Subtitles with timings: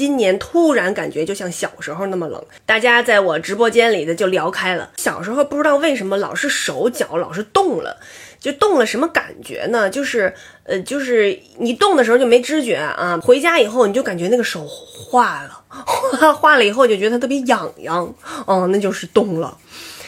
[0.00, 4.88] 今年突然感觉就像小时候那么冷，大家在我直播间里的就聊开了。
[4.96, 7.98] 小时候不知道为什么老是手脚老是动了，
[8.40, 9.90] 就动了什么感觉呢？
[9.90, 10.32] 就是
[10.64, 18.14] 呃，就是你动的时候就没知觉啊，回家以后你就感觉那个手化了， 化了以后就觉得它特别痒痒，
[18.46, 19.58] 哦，那就是动了。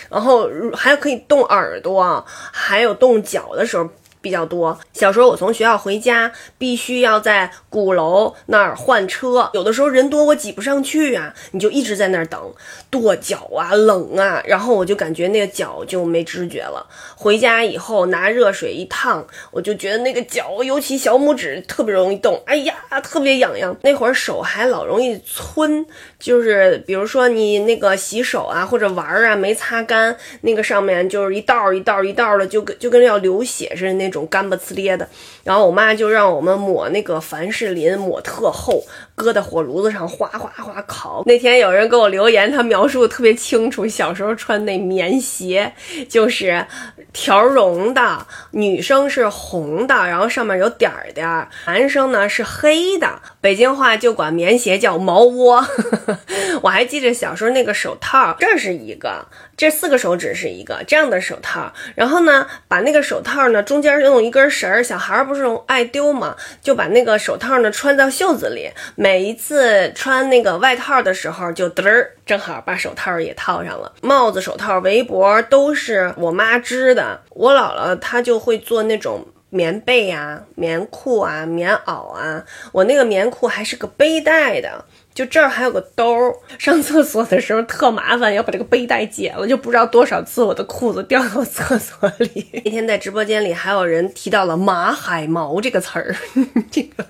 [0.09, 3.91] 然后还可以动耳朵，还有动脚的时候。
[4.23, 4.79] 比较多。
[4.93, 12.41] 小时候我从学校回家，必须要在鼓楼那儿换车，有的时候人多我挤不上去啊，你就一直在那儿等，
[12.89, 16.87] 跺脚啊，冷啊，然后我就感觉那个脚就没知觉了。
[17.17, 23.77] 回家以后拿热水一烫，我就觉得那个脚，尤其小拇指特别容易动，哎呀，特别痒痒。
[23.83, 25.85] 那会儿手还老容易皴，
[26.21, 34.12] 就是比如说你那个洗手啊或者玩啊没擦干，那个上面就是一道一道一道的，就跟就跟要流血似的那。
[34.13, 35.09] 种干巴呲咧的，
[35.43, 38.85] 然后我妈就让我们抹那个凡士林，抹特厚，
[39.17, 41.25] 搁在火炉子上哗哗哗烤。
[41.27, 45.73] 那天有人给我留言，他描述的特别清楚，小时候穿那棉鞋
[46.09, 46.65] 就是
[47.13, 53.09] 条绒的，女生是红的，然后上面有点儿点儿，男生呢是黑的。
[53.41, 55.65] 北京话就管棉鞋叫毛窝。
[56.63, 63.93] 我还记着小时候那个手套，这是一个，这四个手指是一个这样的手套，然后呢，把那个手套呢中间。
[64.03, 68.71] 用一根绳儿，小孩儿不是爱丢嘛，就把那个手套呢穿到袖子里。
[68.97, 73.93] 每一次穿那个外套的时候，就嘚儿，正好把手套也套上了。
[74.01, 77.21] 帽子、手套、围脖都是我妈织的。
[77.31, 82.43] 我姥姥她就会做那种棉被啊、棉裤啊、棉袄啊。
[82.73, 84.85] 我那个棉裤还是个背带的。
[85.15, 92.47] 就这儿还有个兜儿，上厕所的时候特麻烦，要把这个背带解了，就不知道多少次我的裤子掉到厕所里。
[92.65, 96.17] 那天在直播间里还有人提到了马海毛这个词儿，
[96.73, 97.05] 这个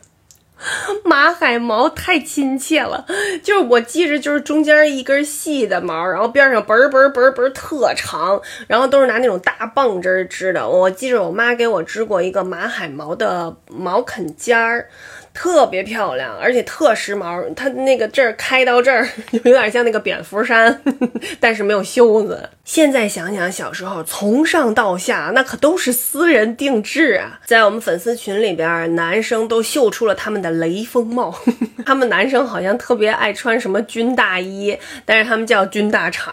[1.05, 3.05] 马海毛太亲切了，
[3.43, 10.69] 就是我记着就是中间一根细的毛，然后边上嘣嘣嘣嘣特长，然后都是拿那种大棒针织的。
[10.69, 14.89] 我记着我妈给我织过一个马海毛的毛坎肩儿。
[15.35, 17.43] 特别漂亮，而且特时髦。
[17.55, 20.83] 它那个这儿开到这儿， 有点像那个蝙蝠衫，
[21.41, 22.51] 但是没有袖子。
[22.65, 27.41] 现在想想，小时候从上到下那可都是私人定制啊。
[27.45, 31.37] 在我们粉丝群里边，男生都秀出了他们的雷锋帽。
[31.85, 36.31] 他们男生好像特别爱穿什么军大衣，但是他们叫军大氅。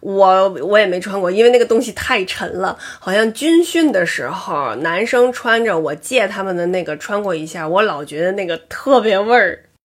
[0.00, 2.78] 我我也没穿过，因为那个东西太沉了。
[2.98, 9.69] 好像军训的时候，男生穿着我借他们的那个穿过一下，我老觉觉得那个特别味儿。